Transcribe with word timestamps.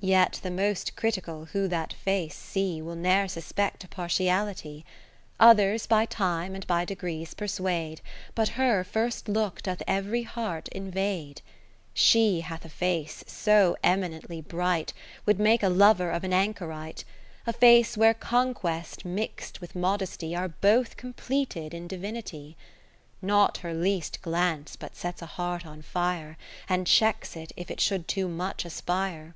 Yet 0.00 0.38
the 0.44 0.50
most 0.52 0.94
critical 0.94 1.46
who 1.46 1.66
that 1.66 1.92
face 1.92 2.36
see, 2.36 2.80
Will 2.80 2.94
ne'er 2.94 3.26
suspect 3.26 3.82
a 3.82 3.88
partiality. 3.88 4.84
Others 5.40 5.88
by 5.88 6.06
time 6.06 6.54
and 6.54 6.64
by 6.68 6.84
degrees 6.84 7.34
persuade, 7.34 8.00
But 8.36 8.50
her 8.50 8.84
first 8.84 9.28
look 9.28 9.60
doth 9.62 9.82
every 9.88 10.22
heart 10.22 10.68
invade. 10.68 11.38
10 11.40 11.44
She 11.94 12.40
hath 12.42 12.64
a 12.64 12.68
face 12.68 13.24
so 13.26 13.76
eminently 13.82 14.40
bright, 14.40 14.92
Would 15.26 15.38
makeaLoverof 15.38 16.22
an 16.22 16.32
Anchorite: 16.32 17.02
A 17.44 17.52
face 17.52 17.96
where 17.96 18.14
conquest 18.14 19.04
mixt 19.04 19.60
with 19.60 19.74
modesty, 19.74 20.32
Are 20.36 20.46
both 20.48 20.96
completed 20.96 21.74
in 21.74 21.88
Divinity. 21.88 22.56
Katheri7te 23.20 23.20
Philips 23.20 23.20
Not 23.22 23.58
her 23.58 23.74
least 23.74 24.22
glance 24.22 24.76
but 24.76 24.94
sets 24.94 25.22
a 25.22 25.26
heart 25.26 25.66
on 25.66 25.82
fire, 25.82 26.38
And 26.68 26.86
checks 26.86 27.34
it 27.34 27.50
if 27.56 27.68
it 27.68 27.80
should 27.80 28.06
too 28.06 28.28
much 28.28 28.64
aspire. 28.64 29.34